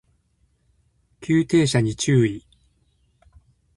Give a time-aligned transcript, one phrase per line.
[1.19, 2.47] 急停車に注意